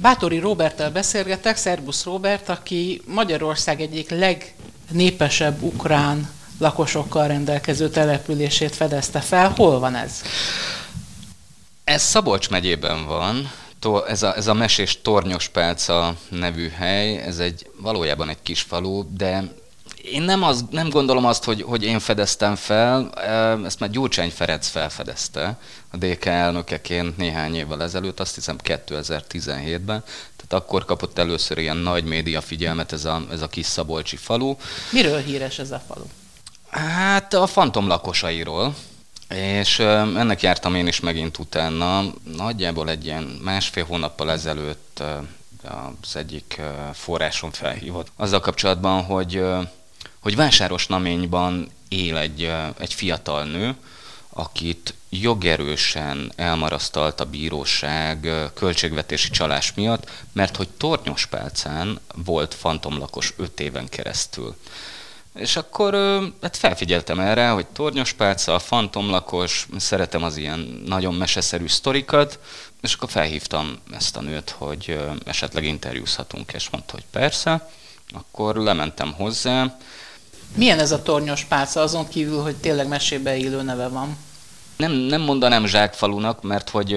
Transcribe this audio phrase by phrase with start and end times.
[0.00, 9.52] Bátori Roberttel beszélgetek, Szerbusz Robert, aki Magyarország egyik legnépesebb ukrán lakosokkal rendelkező települését fedezte fel.
[9.56, 10.22] Hol van ez?
[11.84, 13.50] Ez Szabolcs megyében van,
[14.06, 19.52] ez a, ez a mesés Tornyospálca nevű hely, ez egy valójában egy kis falu, de
[20.12, 23.10] én nem, az, nem gondolom azt, hogy, hogy én fedeztem fel,
[23.64, 25.58] ezt már Gyurcsány Ferenc felfedezte
[25.90, 30.04] a DK elnökeként néhány évvel ezelőtt, azt hiszem 2017-ben,
[30.36, 34.56] tehát akkor kapott először ilyen nagy média figyelmet ez a, ez a kis szabolcsi falu.
[34.92, 36.04] Miről híres ez a falu?
[36.70, 38.74] Hát a fantom lakosairól,
[39.28, 42.04] és ennek jártam én is megint utána.
[42.36, 45.02] Nagyjából egy ilyen másfél hónappal ezelőtt
[46.02, 46.60] az egyik
[46.92, 49.42] forrásom felhívott azzal kapcsolatban, hogy
[50.18, 53.74] hogy Vásáros Naményban él egy, egy fiatal nő,
[54.28, 63.88] akit jogerősen elmarasztalt a bíróság költségvetési csalás miatt, mert hogy Tornyospálcán volt fantomlakos öt éven
[63.88, 64.56] keresztül.
[65.34, 65.94] És akkor
[66.42, 72.38] hát felfigyeltem erre, hogy Tornyospálca, a fantomlakos, szeretem az ilyen nagyon meseszerű sztorikat,
[72.80, 77.70] és akkor felhívtam ezt a nőt, hogy esetleg interjúzhatunk, és mondta, hogy persze.
[78.12, 79.78] Akkor lementem hozzá,
[80.54, 84.16] milyen ez a tornyos pálca, azon kívül, hogy tényleg mesébe élő neve van?
[84.76, 86.92] Nem, nem mondanám zsákfalunak, mert hogy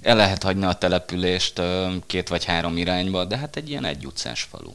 [0.00, 1.62] el lehet hagyni a települést
[2.06, 4.72] két vagy három irányba, de hát egy ilyen egy utcás falu.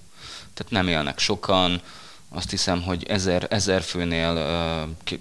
[0.53, 1.81] Tehát nem élnek sokan,
[2.29, 4.47] azt hiszem, hogy ezer, ezer főnél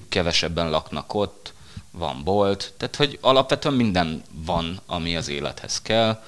[0.09, 1.55] kevesebben laknak ott,
[1.91, 6.23] van bolt, tehát hogy alapvetően minden van, ami az élethez kell.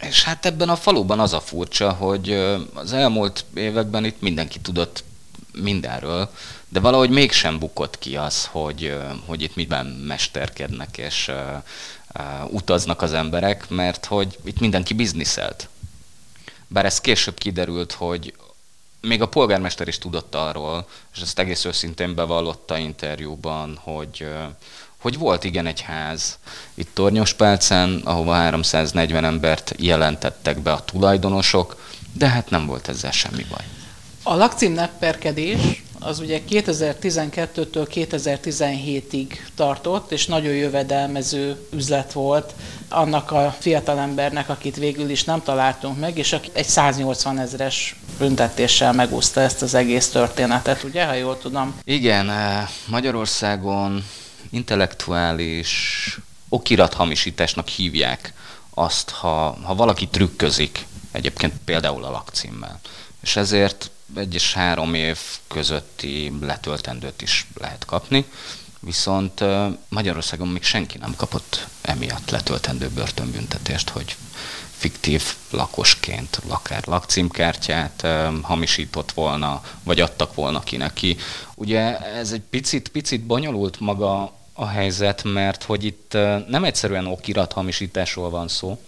[0.00, 2.32] És hát ebben a faluban az a furcsa, hogy
[2.74, 5.04] az elmúlt években itt mindenki tudott
[5.52, 6.30] mindenről,
[6.68, 8.96] de valahogy mégsem bukott ki az, hogy,
[9.26, 11.30] hogy itt miben mesterkednek és
[12.48, 15.68] utaznak az emberek, mert hogy itt mindenki bizniszelt.
[16.68, 18.34] Bár ez később kiderült, hogy
[19.00, 24.28] még a polgármester is tudott arról, és ezt egész őszintén bevallotta interjúban, hogy,
[24.98, 26.38] hogy volt igen egy ház
[26.74, 33.44] itt Tornyospálcán, ahova 340 embert jelentettek be a tulajdonosok, de hát nem volt ezzel semmi
[33.50, 33.64] baj.
[34.22, 42.54] A lakcím nepperkedés az ugye 2012-től 2017-ig tartott, és nagyon jövedelmező üzlet volt
[42.88, 48.92] annak a fiatalembernek, akit végül is nem találtunk meg, és aki egy 180 ezres büntetéssel
[48.92, 51.80] megúszta ezt az egész történetet, ugye, ha jól tudom?
[51.84, 54.04] Igen, eh, Magyarországon
[54.50, 56.18] intellektuális
[56.48, 58.32] okirathamisításnak hívják
[58.74, 62.80] azt, ha, ha valaki trükközik, egyébként például a lakcímmel.
[63.22, 65.18] És ezért egy és három év
[65.48, 68.24] közötti letöltendőt is lehet kapni,
[68.80, 69.44] viszont
[69.88, 74.16] Magyarországon még senki nem kapott emiatt letöltendő börtönbüntetést, hogy
[74.76, 78.06] fiktív lakosként akár lakcímkártyát
[78.42, 81.16] hamisított volna, vagy adtak volna ki neki.
[81.54, 86.12] Ugye ez egy picit, picit bonyolult maga a helyzet, mert hogy itt
[86.48, 88.82] nem egyszerűen okirat hamisításról van szó,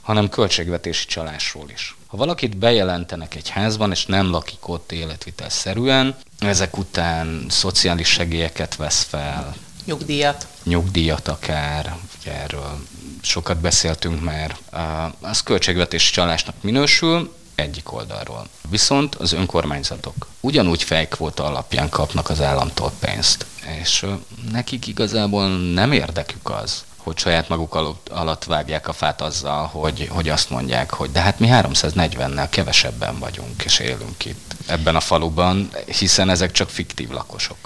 [0.00, 1.96] hanem költségvetési csalásról is.
[2.10, 9.02] Ha valakit bejelentenek egy házban, és nem lakik ott életvitelszerűen, ezek után szociális segélyeket vesz
[9.02, 9.54] fel.
[9.84, 10.46] Nyugdíjat.
[10.62, 12.78] Nyugdíjat akár, ugye erről
[13.22, 14.56] sokat beszéltünk már.
[15.20, 18.46] Az költségvetési csalásnak minősül, egyik oldalról.
[18.68, 23.46] Viszont az önkormányzatok ugyanúgy fejkvóta alapján kapnak az államtól pénzt,
[23.80, 24.06] és
[24.52, 30.28] nekik igazából nem érdekük az, hogy saját maguk alatt vágják a fát azzal, hogy, hogy
[30.28, 35.70] azt mondják, hogy de hát mi 340-nel kevesebben vagyunk és élünk itt ebben a faluban,
[35.98, 37.56] hiszen ezek csak fiktív lakosok.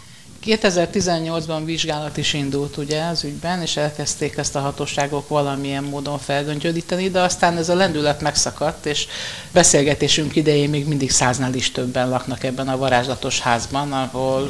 [0.47, 7.11] 2018-ban vizsgálat is indult ugye az ügyben, és elkezdték ezt a hatóságok valamilyen módon felgöngyölíteni,
[7.11, 9.07] de aztán ez a lendület megszakadt, és
[9.53, 14.49] beszélgetésünk idején még mindig száznál is többen laknak ebben a varázslatos házban, ahol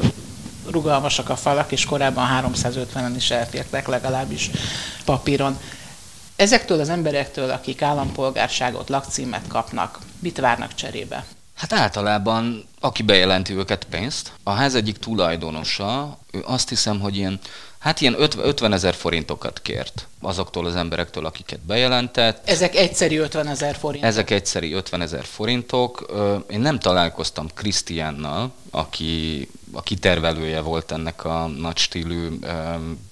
[0.71, 4.49] rugalmasak a falak, és korábban 350-en is elfértek legalábbis
[5.05, 5.57] papíron.
[6.35, 11.25] Ezektől az emberektől, akik állampolgárságot, lakcímet kapnak, mit várnak cserébe?
[11.55, 17.39] Hát általában, aki bejelenti őket pénzt, a ház egyik tulajdonosa, ő azt hiszem, hogy ilyen
[17.85, 22.49] Hát ilyen 50 ezer forintokat kért azoktól az emberektől, akiket bejelentett.
[22.49, 24.09] Ezek egyszerű 50 ezer forintok?
[24.09, 26.05] Ezek egyszerű 50 ezer forintok.
[26.49, 32.39] Én nem találkoztam Krisztiánnal, aki a kitervelője volt ennek a nagy stílű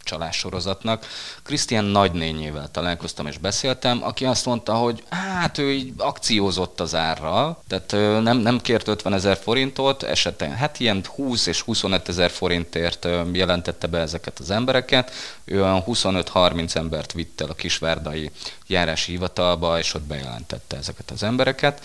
[0.04, 1.06] csalássorozatnak.
[1.44, 7.63] Krisztián nagynényével találkoztam és beszéltem, aki azt mondta, hogy hát ő így akciózott az árral,
[7.68, 13.07] tehát nem, nem kért 50 ezer forintot, esetén hát ilyen 20 és 25 ezer forintért
[13.31, 15.12] jelentette be ezeket az embereket,
[15.45, 18.31] ő olyan 25-30 embert vitt el a kisvárdai
[18.68, 21.81] járási hivatalba, és ott bejelentette ezeket az embereket.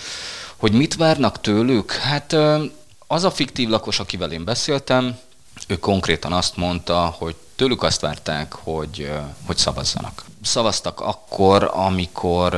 [0.57, 1.93] Hogy mit várnak tőlük?
[1.93, 2.37] Hát
[3.11, 5.19] az a fiktív lakos, akivel én beszéltem,
[5.67, 9.11] ő konkrétan azt mondta, hogy tőlük azt várták, hogy,
[9.47, 10.25] hogy szavazzanak.
[10.43, 12.55] Szavaztak akkor, amikor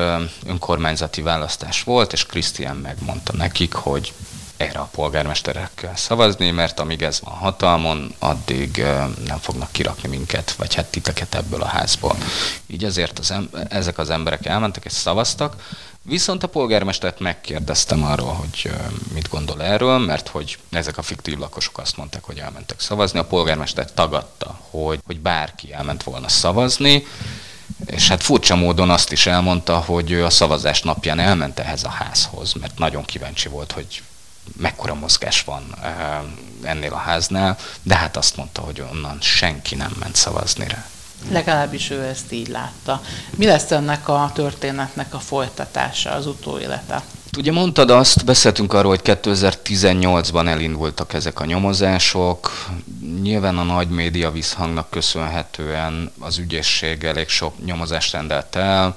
[0.47, 4.12] önkormányzati választás volt, és Krisztián megmondta nekik, hogy
[4.56, 8.85] erre a polgármesterek kell szavazni, mert amíg ez van hatalmon, addig
[9.26, 12.17] nem fognak kirakni minket, vagy hát titeket ebből a házból.
[12.67, 15.56] Így ezért az em- ezek az emberek elmentek és szavaztak,
[16.10, 18.70] Viszont a polgármestert megkérdeztem arról, hogy
[19.12, 23.18] mit gondol erről, mert hogy ezek a fiktív lakosok azt mondták, hogy elmentek szavazni.
[23.18, 27.06] A polgármester tagadta, hogy, hogy bárki elment volna szavazni,
[27.86, 31.88] és hát furcsa módon azt is elmondta, hogy ő a szavazás napján elment ehhez a
[31.88, 34.02] házhoz, mert nagyon kíváncsi volt, hogy
[34.56, 35.74] mekkora mozgás van
[36.62, 40.88] ennél a háznál, de hát azt mondta, hogy onnan senki nem ment szavazni rá.
[41.31, 43.02] Legalábbis ő ezt így látta.
[43.37, 47.02] Mi lesz ennek a történetnek a folytatása, az utóélete?
[47.38, 52.67] Ugye mondtad azt, beszéltünk arról, hogy 2018-ban elindultak ezek a nyomozások.
[53.22, 58.96] Nyilván a nagy média visszhangnak köszönhetően az ügyészség elég sok nyomozást rendelt el,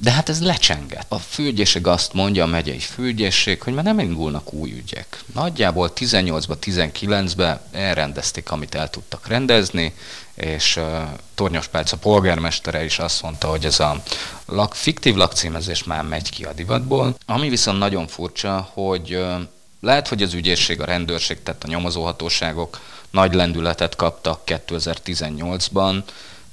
[0.00, 1.06] de hát ez lecsengett.
[1.08, 5.24] A főügyészség azt mondja, a megyei főügyészség, hogy már nem indulnak új ügyek.
[5.34, 9.94] Nagyjából 18-ba, 19-be elrendezték, amit el tudtak rendezni,
[10.34, 11.02] és uh,
[11.34, 14.02] Tornyos Pálca polgármestere is azt mondta, hogy ez a
[14.46, 17.16] lak, fiktív lakcímezés már megy ki a divatból.
[17.26, 19.40] Ami viszont nagyon furcsa, hogy uh,
[19.80, 22.80] lehet, hogy az ügyészség, a rendőrség, tehát a nyomozóhatóságok
[23.10, 26.02] nagy lendületet kaptak 2018-ban,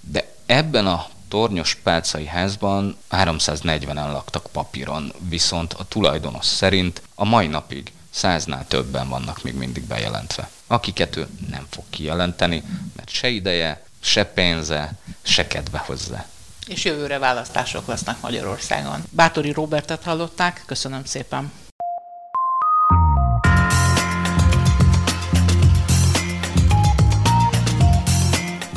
[0.02, 7.48] de ebben a tornyos pálcai házban 340-en laktak papíron, viszont a tulajdonos szerint a mai
[7.48, 10.50] napig száznál többen vannak még mindig bejelentve.
[10.68, 12.64] Akiket ő nem fog kijelenteni,
[12.96, 14.92] mert se ideje, se pénze,
[15.22, 16.26] se kedve hozzá.
[16.68, 19.04] És jövőre választások lesznek Magyarországon.
[19.10, 21.52] Bátori Robertet hallották, köszönöm szépen.